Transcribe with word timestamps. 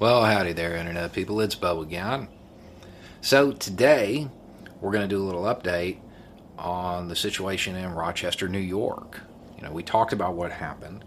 Well, 0.00 0.24
howdy 0.24 0.52
there, 0.52 0.76
Internet 0.76 1.12
people. 1.12 1.40
It's 1.40 1.56
Bo 1.56 1.80
again. 1.80 2.28
So, 3.20 3.50
today 3.50 4.28
we're 4.80 4.92
going 4.92 5.02
to 5.02 5.12
do 5.12 5.20
a 5.20 5.26
little 5.26 5.42
update 5.42 5.98
on 6.56 7.08
the 7.08 7.16
situation 7.16 7.74
in 7.74 7.92
Rochester, 7.92 8.48
New 8.48 8.60
York. 8.60 9.20
You 9.56 9.64
know, 9.64 9.72
we 9.72 9.82
talked 9.82 10.12
about 10.12 10.36
what 10.36 10.52
happened, 10.52 11.04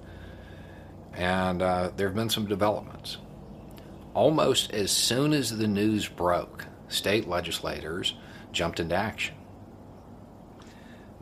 and 1.14 1.62
uh, 1.62 1.92
there 1.96 2.10
have 2.10 2.18
been 2.18 2.30
some 2.30 2.48
developments. 2.48 3.16
Almost 4.14 4.74
as 4.74 4.92
soon 4.92 5.32
as 5.32 5.58
the 5.58 5.70
news 5.70 6.10
broke, 6.10 6.66
state 6.90 7.30
legislators 7.30 8.16
jumped 8.52 8.82
into 8.82 8.96
action. 8.96 9.36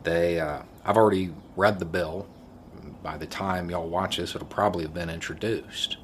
They, 0.02 0.40
uh, 0.40 0.64
I've 0.84 0.98
already 0.98 1.36
read 1.56 1.78
the 1.78 1.86
bill. 1.86 2.28
By 3.04 3.18
the 3.18 3.28
time 3.28 3.70
y'all 3.70 3.88
watch 3.88 4.18
this, 4.18 4.34
it'll 4.34 4.48
probably 4.48 4.86
have 4.86 4.94
been 4.96 5.12
introduced 5.12 5.98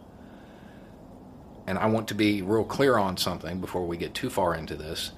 and 1.67 1.77
I 1.77 1.87
want 1.87 2.07
to 2.09 2.15
be 2.15 2.41
real 2.41 2.63
clear 2.63 2.97
on 2.97 3.17
something 3.17 3.59
before 3.59 3.85
we 3.85 3.97
get 3.97 4.13
too 4.13 4.29
far 4.29 4.55
into 4.55 4.75
this. 4.75 5.11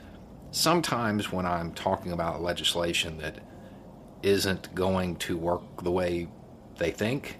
Sometimes 0.51 1.31
when 1.31 1.45
I'm 1.45 1.73
talking 1.73 2.11
about 2.11 2.41
legislation 2.41 3.17
that 3.17 3.39
isn't 4.23 4.73
going 4.73 5.17
to 5.17 5.37
work 5.37 5.83
the 5.83 5.91
way 5.91 6.27
they 6.77 6.91
think, 6.91 7.39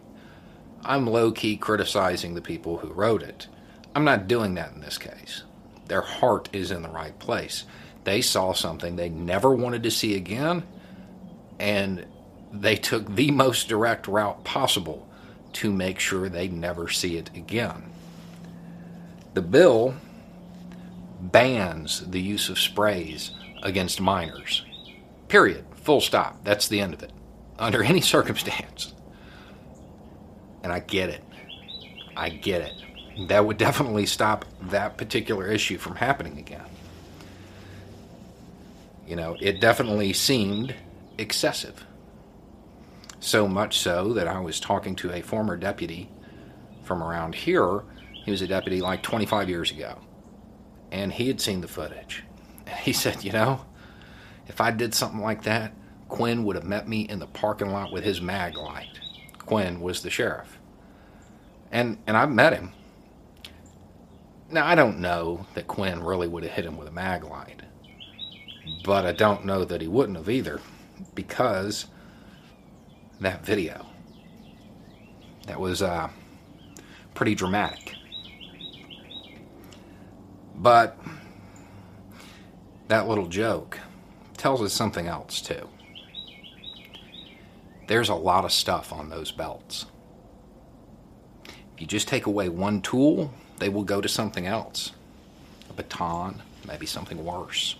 I'm 0.83 1.07
low 1.07 1.31
key 1.31 1.57
criticizing 1.57 2.35
the 2.35 2.41
people 2.41 2.77
who 2.77 2.93
wrote 2.93 3.23
it. 3.23 3.47
I'm 3.95 4.03
not 4.03 4.27
doing 4.27 4.53
that 4.55 4.73
in 4.73 4.81
this 4.81 4.97
case. 4.97 5.43
Their 5.87 6.01
heart 6.01 6.49
is 6.53 6.69
in 6.71 6.81
the 6.83 6.89
right 6.89 7.17
place. 7.17 7.63
They 8.03 8.21
saw 8.21 8.53
something 8.53 8.95
they 8.95 9.09
never 9.09 9.53
wanted 9.53 9.83
to 9.83 9.91
see 9.91 10.15
again, 10.15 10.63
and 11.59 12.05
they 12.51 12.75
took 12.75 13.15
the 13.15 13.31
most 13.43 13.67
direct 13.67 14.07
route 14.07 14.43
possible 14.43 15.07
to 15.53 15.71
make 15.71 15.99
sure 15.99 16.29
they 16.29 16.47
never 16.47 16.89
see 16.89 17.17
it 17.17 17.31
again. 17.35 17.91
The 19.37 19.43
bill 19.43 19.93
bans 21.21 22.03
the 22.09 22.19
use 22.19 22.49
of 22.49 22.57
sprays 22.57 23.29
against 23.61 24.01
minors. 24.01 24.65
Period. 25.27 25.63
Full 25.75 26.01
stop. 26.01 26.43
That's 26.43 26.67
the 26.67 26.81
end 26.81 26.95
of 26.95 27.03
it. 27.03 27.11
Under 27.59 27.83
any 27.83 28.01
circumstance. 28.15 28.95
And 30.63 30.73
I 30.73 30.79
get 30.79 31.09
it. 31.09 31.23
I 32.15 32.29
get 32.29 32.61
it. 32.61 33.27
That 33.27 33.45
would 33.45 33.59
definitely 33.59 34.07
stop 34.07 34.43
that 34.71 34.97
particular 34.97 35.45
issue 35.45 35.77
from 35.77 35.97
happening 35.97 36.39
again. 36.39 36.65
You 39.05 39.17
know, 39.17 39.37
it 39.39 39.61
definitely 39.61 40.13
seemed 40.13 40.73
excessive. 41.19 41.85
So 43.19 43.47
much 43.47 43.77
so 43.77 44.13
that 44.13 44.27
I 44.27 44.39
was 44.39 44.59
talking 44.59 44.95
to 44.95 45.11
a 45.11 45.21
former 45.21 45.57
deputy 45.57 46.09
from 46.81 47.03
around 47.03 47.35
here 47.35 47.83
he 48.27 48.31
was 48.31 48.41
a 48.41 48.47
deputy 48.47 48.81
like 48.81 49.01
25 49.03 49.47
years 49.47 49.71
ago, 49.71 49.99
and 50.91 51.13
he 51.13 51.29
had 51.29 51.39
seen 51.39 51.61
the 51.61 51.67
footage. 51.67 52.25
And 52.65 52.75
he 52.79 52.91
said, 52.91 53.23
You 53.23 53.31
know, 53.31 53.65
if 54.47 54.59
I 54.59 54.69
did 54.69 54.93
something 54.93 55.21
like 55.21 55.43
that, 55.43 55.73
Quinn 56.09 56.43
would 56.43 56.57
have 56.57 56.65
met 56.65 56.89
me 56.89 57.03
in 57.03 57.19
the 57.19 57.27
parking 57.27 57.71
lot 57.71 57.93
with 57.93 58.03
his 58.03 58.19
mag 58.19 58.57
light. 58.57 58.99
Quinn 59.37 59.79
was 59.79 60.01
the 60.01 60.09
sheriff. 60.09 60.59
And, 61.71 61.99
and 62.05 62.17
I've 62.17 62.29
met 62.29 62.51
him. 62.51 62.73
Now, 64.51 64.67
I 64.67 64.75
don't 64.75 64.99
know 64.99 65.45
that 65.53 65.67
Quinn 65.69 66.03
really 66.03 66.27
would 66.27 66.43
have 66.43 66.51
hit 66.51 66.65
him 66.65 66.75
with 66.75 66.89
a 66.89 66.91
mag 66.91 67.23
light, 67.23 67.61
but 68.83 69.05
I 69.05 69.13
don't 69.13 69.45
know 69.45 69.63
that 69.63 69.79
he 69.79 69.87
wouldn't 69.87 70.17
have 70.17 70.29
either 70.29 70.59
because 71.15 71.85
that 73.21 73.45
video. 73.45 73.85
That 75.45 75.61
was 75.61 75.81
uh, 75.81 76.09
pretty 77.13 77.33
dramatic. 77.33 77.93
But 80.57 80.97
that 82.87 83.07
little 83.07 83.27
joke 83.27 83.79
tells 84.37 84.61
us 84.61 84.73
something 84.73 85.07
else, 85.07 85.41
too. 85.41 85.69
There's 87.87 88.09
a 88.09 88.15
lot 88.15 88.43
of 88.43 88.51
stuff 88.51 88.91
on 88.91 89.09
those 89.09 89.31
belts. 89.31 89.85
If 91.45 91.81
you 91.81 91.87
just 91.87 92.07
take 92.07 92.25
away 92.25 92.49
one 92.49 92.81
tool, 92.81 93.33
they 93.59 93.69
will 93.69 93.83
go 93.83 94.01
to 94.01 94.09
something 94.09 94.45
else 94.47 94.91
a 95.69 95.73
baton, 95.73 96.41
maybe 96.67 96.85
something 96.85 97.23
worse. 97.23 97.75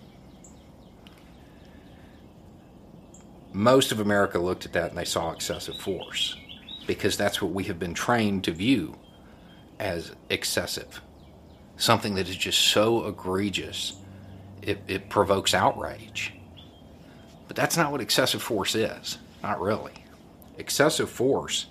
Most 3.54 3.92
of 3.92 4.00
America 4.00 4.38
looked 4.38 4.66
at 4.66 4.74
that 4.74 4.90
and 4.90 4.98
they 4.98 5.06
saw 5.06 5.32
excessive 5.32 5.78
force 5.78 6.36
because 6.86 7.18
that's 7.18 7.42
what 7.42 7.52
we 7.52 7.64
have 7.64 7.80
been 7.80 7.94
trained 7.94 8.44
to 8.44 8.52
view 8.52 8.98
as 9.80 10.12
excessive 10.30 11.02
something 11.78 12.16
that 12.16 12.28
is 12.28 12.36
just 12.36 12.60
so 12.60 13.06
egregious, 13.06 13.94
it, 14.62 14.80
it 14.88 15.10
provokes 15.10 15.54
outrage. 15.54 16.34
But 17.48 17.56
that's 17.56 17.78
not 17.78 17.92
what 17.92 18.02
excessive 18.02 18.42
force 18.42 18.76
is. 18.76 19.18
Not 19.42 19.62
really. 19.62 19.94
Excessive 20.58 21.10
force 21.10 21.68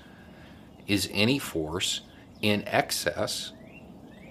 is 0.86 1.10
any 1.12 1.38
force 1.38 2.02
in 2.40 2.62
excess 2.66 3.52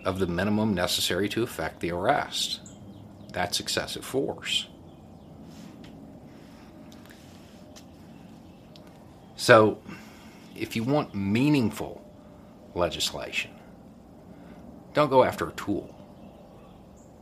of 0.06 0.20
the 0.20 0.28
minimum 0.28 0.74
necessary 0.74 1.28
to 1.30 1.44
effect 1.44 1.82
the 1.82 1.92
arrest. 1.92 2.62
That's 3.34 3.60
excessive 3.60 4.06
force. 4.06 4.68
So, 9.36 9.80
if 10.56 10.76
you 10.76 10.84
want 10.84 11.14
meaningful 11.14 12.02
legislation, 12.74 13.52
don't 14.96 15.10
go 15.10 15.24
after 15.24 15.50
a 15.50 15.52
tool. 15.52 15.94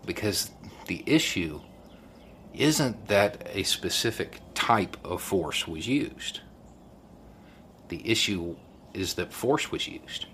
Because 0.06 0.52
the 0.88 1.04
issue 1.06 1.60
isn't 2.54 3.08
that 3.08 3.48
a 3.52 3.64
specific 3.64 4.40
type 4.54 4.96
of 5.04 5.22
force 5.22 5.68
was 5.68 5.88
used. 5.88 6.42
The 7.90 8.08
issue 8.10 8.56
is 8.94 9.16
that 9.16 9.34
force 9.34 9.72
was 9.72 9.88
used. 9.88 10.28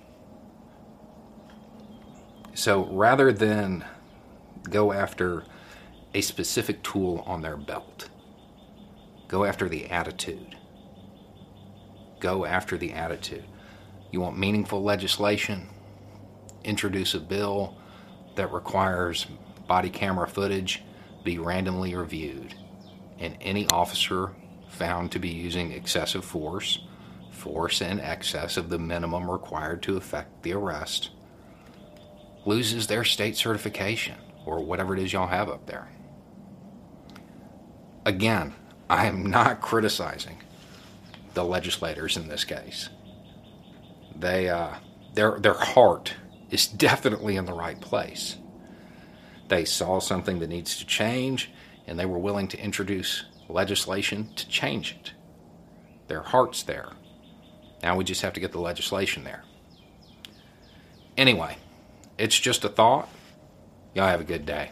So 2.54 2.86
rather 2.92 3.32
than 3.32 3.86
go 4.70 4.92
after 4.92 5.46
a 6.14 6.20
specific 6.20 6.84
tool 6.84 7.24
on 7.26 7.42
their 7.42 7.56
belt, 7.56 8.10
go 9.30 9.46
after 9.46 9.70
the 9.70 9.90
attitude. 9.90 10.58
Go 12.20 12.44
after 12.44 12.78
the 12.78 12.92
attitude. 12.92 13.46
You 14.12 14.20
want 14.20 14.38
meaningful 14.38 14.84
legislation? 14.84 15.70
Introduce 16.64 17.14
a 17.14 17.20
bill 17.20 17.78
that 18.36 18.52
requires 18.52 19.28
body 19.68 19.90
camera 19.90 20.28
footage 20.28 20.84
be 21.24 21.38
randomly 21.38 21.96
reviewed, 21.96 22.56
and 23.20 23.38
any 23.42 23.68
officer 23.68 24.32
found 24.68 25.12
to 25.12 25.20
be 25.20 25.30
using 25.30 25.72
excessive 25.72 26.24
force, 26.24 26.80
force 27.32 27.82
in 27.82 28.00
excess 28.00 28.58
of 28.58 28.70
the 28.70 28.80
minimum 28.80 29.30
required 29.30 29.82
to 29.84 29.98
effect 29.98 30.44
the 30.44 30.54
arrest, 30.54 31.10
loses 32.46 32.88
their 32.88 33.04
state 33.04 33.36
certification 33.36 34.16
or 34.46 34.64
whatever 34.64 34.96
it 34.96 35.04
is 35.04 35.14
y'all 35.14 35.28
have 35.28 35.50
up 35.50 35.66
there. 35.66 35.90
Again, 38.06 38.54
I 38.90 39.06
am 39.06 39.26
not 39.26 39.62
criticizing 39.62 40.38
the 41.34 41.44
legislators 41.44 42.18
in 42.18 42.28
this 42.28 42.44
case. 42.44 42.90
They, 44.16 44.50
uh, 44.50 44.76
their, 45.14 45.40
their 45.40 45.54
heart 45.54 46.14
is 46.50 46.68
definitely 46.88 47.36
in 47.36 47.46
the 47.46 47.54
right 47.54 47.80
place. 47.80 48.38
They 49.48 49.66
saw 49.66 50.00
something 50.00 50.40
that 50.40 50.50
needs 50.50 50.78
to 50.78 50.86
change, 50.86 51.52
and 51.88 52.00
they 52.00 52.06
were 52.06 52.20
willing 52.20 52.48
to 52.50 52.64
introduce 52.64 53.26
legislation 53.48 54.30
to 54.36 54.48
change 54.48 54.96
it. 55.00 55.14
Their 56.08 56.22
heart's 56.22 56.64
there. 56.64 56.90
Now 57.82 57.96
we 57.96 58.04
just 58.04 58.22
have 58.22 58.34
to 58.34 58.40
get 58.40 58.52
the 58.52 58.60
legislation 58.60 59.24
there. 59.24 59.44
Anyway, 61.18 61.58
it's 62.18 62.40
just 62.40 62.64
a 62.64 62.70
thought. 62.70 63.10
Y'all 63.94 64.08
have 64.08 64.22
a 64.22 64.26
good 64.26 64.46
day. 64.46 64.72